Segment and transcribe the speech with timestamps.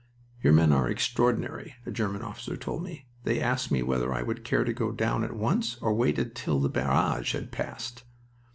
[0.41, 3.05] "Your men are extraordinary," a German officer told me.
[3.23, 6.59] "They asked me whether I would care to go down at once or wait till
[6.59, 8.03] the barrage had passed."